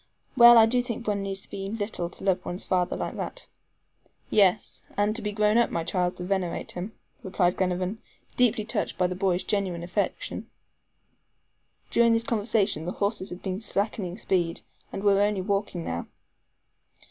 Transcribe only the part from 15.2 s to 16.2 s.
only walking now.